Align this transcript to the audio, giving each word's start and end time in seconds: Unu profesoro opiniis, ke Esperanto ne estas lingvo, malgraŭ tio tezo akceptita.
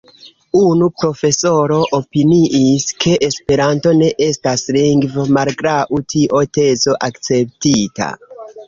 Unu 0.59 0.85
profesoro 1.01 1.77
opiniis, 1.97 2.87
ke 3.05 3.13
Esperanto 3.29 3.95
ne 4.01 4.11
estas 4.31 4.67
lingvo, 4.79 5.29
malgraŭ 5.39 5.79
tio 6.17 6.47
tezo 6.61 6.99
akceptita. 7.13 8.15